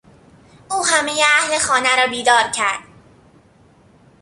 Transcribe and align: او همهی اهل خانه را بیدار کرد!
او 0.71 0.85
همهی 0.85 1.23
اهل 1.23 1.57
خانه 1.59 1.95
را 1.95 2.07
بیدار 2.07 2.43
کرد! 2.43 2.83